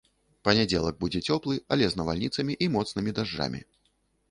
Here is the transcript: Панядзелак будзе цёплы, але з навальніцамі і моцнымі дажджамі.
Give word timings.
Панядзелак 0.47 0.95
будзе 1.03 1.21
цёплы, 1.27 1.59
але 1.77 1.85
з 1.93 1.99
навальніцамі 2.03 2.59
і 2.65 2.73
моцнымі 2.79 3.17
дажджамі. 3.21 3.65